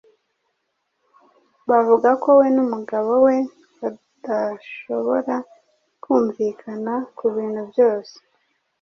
[1.69, 3.35] Bavuga ko we numugabo we
[3.87, 5.35] badashobora
[6.03, 8.15] kumvikana kubintu byose.